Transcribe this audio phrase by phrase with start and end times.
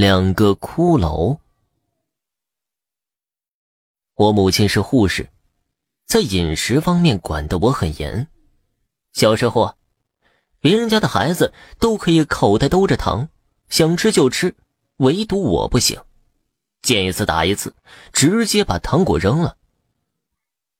[0.00, 1.40] 两个骷髅。
[4.14, 5.28] 我母亲是护士，
[6.06, 8.28] 在饮食方面管得我很严。
[9.12, 9.74] 小时候啊，
[10.60, 13.28] 别人家的孩子都可以口袋兜着糖，
[13.70, 14.54] 想吃就吃，
[14.98, 16.00] 唯独我不行，
[16.80, 17.74] 见一次打一次，
[18.12, 19.56] 直接把糖果扔了。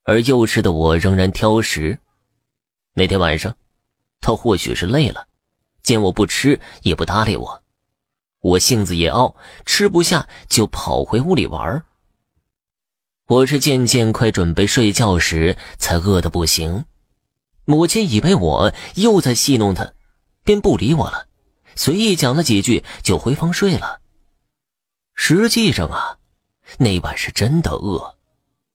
[0.05, 1.98] 而幼稚的我仍然挑食。
[2.93, 3.57] 那天晚上，
[4.21, 5.27] 他或许是累了，
[5.82, 7.64] 见我不吃也不搭理我。
[8.41, 9.35] 我性子也傲，
[9.67, 11.85] 吃不下就跑回屋里玩。
[13.26, 16.85] 我是渐渐快准备睡觉时才饿得不行。
[17.64, 19.93] 母亲以为我又在戏弄她，
[20.45, 21.26] 便不理我了，
[21.75, 24.00] 随意讲了几句就回房睡了。
[25.14, 26.18] 实际上啊，
[26.79, 28.14] 那晚是真的饿。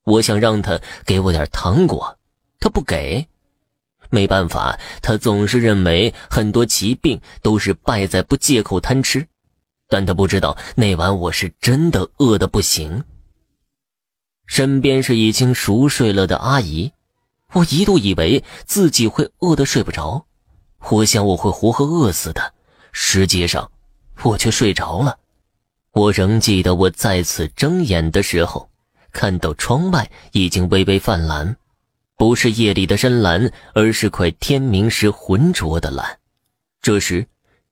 [0.04, 2.20] 我想让他给我点糖果，
[2.59, 3.28] 他不给。
[4.09, 9.26] 没办法，他总是认为很多疾病都是败在不借口贪吃。
[9.90, 13.03] 但他不知道那晚我是真的饿得不行。
[14.45, 16.92] 身边是已经熟睡了的阿姨，
[17.53, 20.26] 我一度以为自己会饿得睡不着，
[20.89, 22.54] 我想我会活活饿死的。
[22.92, 23.72] 实际上，
[24.22, 25.17] 我却睡着了。
[25.94, 28.70] 我仍记得我再次睁眼的时候，
[29.11, 31.56] 看到窗外已经微微泛蓝，
[32.17, 36.20] 不是夜里的深蓝，而是快天明时浑浊的蓝。
[36.81, 37.28] 这时，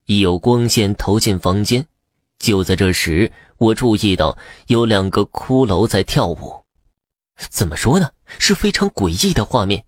[0.05, 1.85] 已有光线投进房间。
[2.41, 6.65] 就在这时，我注意到有两个骷髅在跳舞。
[7.37, 8.09] 怎么说呢？
[8.39, 9.85] 是非常诡异的画面。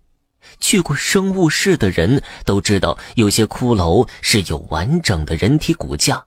[0.59, 6.25] 去过生物室的人都知道，有些骷髅是有完整的人体骨架，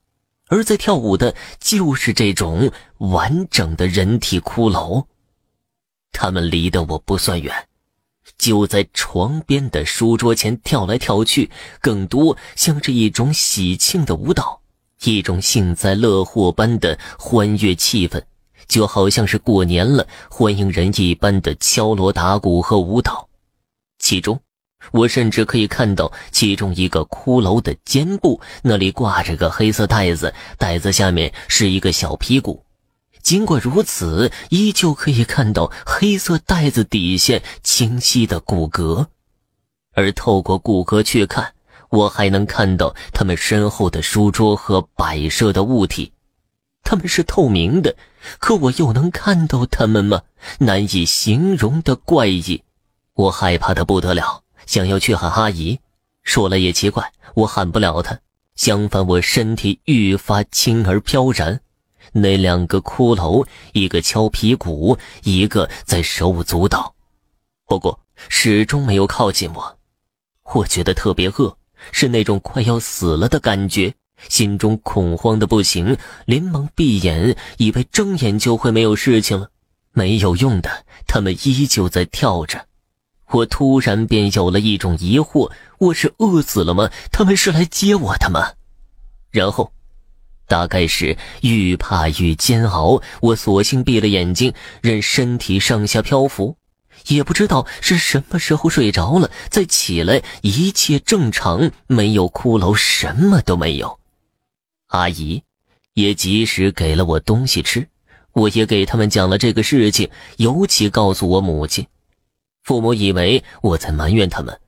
[0.48, 5.06] 而在跳舞的就是这种完整的人体骷髅。
[6.11, 7.68] 他们离得我不算远，
[8.36, 14.62] 就在床边的书桌前跳来跳去，更多像是一种喜庆的舞蹈。
[15.06, 18.22] 一种幸灾乐祸般的欢悦气氛，
[18.66, 23.28] 就好像是过年了欢迎人一般的敲锣打鼓和舞蹈。
[23.98, 24.40] 其中，
[24.92, 32.62] 我甚至可以看到其中一个骷髅的肩部那里挂着个黑色袋子，袋子下面是一个小屁股。
[33.22, 39.06] 尽管如此，依旧可以看到黑色袋子底下清晰的骨骼，
[39.95, 41.52] 而透过骨骼去看。
[41.91, 46.13] 我还能看到他们身后的书桌和摆设的物体，
[46.83, 47.97] 他们是透明的，
[48.39, 50.23] 可我又能看到他们吗？
[50.58, 52.63] 难以形容的怪异，
[53.14, 55.80] 我害怕的不得了，想要去喊阿姨，
[56.23, 58.19] 说了也奇怪，我喊不了她。
[58.55, 61.61] 相反，我身体愈发轻而飘然。
[62.13, 66.95] 那两个骷髅，一个敲皮鼓，一个在手舞足蹈，
[67.67, 69.79] 不过始终没有靠近我。
[70.55, 71.57] 我觉得特别饿。
[71.92, 73.95] 是那种快要死了的感觉，
[74.29, 79.51] 心中恐慌的不行，连忙闭眼，以为睁眼就会没有事情了。
[79.92, 82.67] 没有用的，他们依旧在跳着。
[83.30, 86.91] 我突然便有了一种疑惑：我是饿死了吗？
[87.11, 88.52] 他们是来接我的吗？
[89.30, 89.73] 然后，
[90.46, 96.57] 大概是愈怕愈煎熬，我索性闭了眼睛，任身体上下漂浮。
[97.08, 103.98] 也不知道是什么时候睡着了，再起来一切正常，没有骷髅，什么都没有。
[104.89, 105.42] 阿姨
[105.95, 107.89] 也及时给了我东西吃，
[108.33, 111.86] 我也给他们讲了这个事情，尤其告诉我母亲。
[112.62, 114.61] 父母以为我在埋怨他们，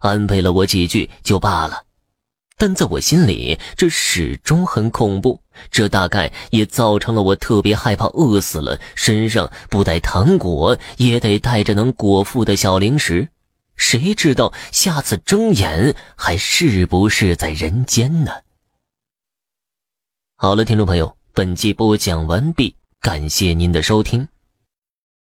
[0.00, 1.85] 安慰了我几句就罢了。
[2.58, 5.40] 但在我心里，这始终很恐怖。
[5.70, 13.28] 这大概也造成了我特别害怕饿死了，身上不带糖果，也得带着能果腹的小零食。
[13.76, 18.32] 谁知道下次睁眼还是不是在人间呢？
[20.36, 24.28] 好了，听众朋友，本集播讲完毕，感谢您的收听。